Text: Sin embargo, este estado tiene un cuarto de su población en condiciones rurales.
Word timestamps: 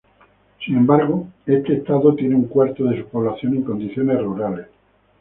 Sin 0.65 0.77
embargo, 0.77 1.27
este 1.45 1.73
estado 1.75 2.15
tiene 2.15 2.33
un 2.33 2.47
cuarto 2.47 2.85
de 2.85 2.99
su 3.03 3.07
población 3.07 3.53
en 3.53 3.61
condiciones 3.61 4.19
rurales. 4.19 4.65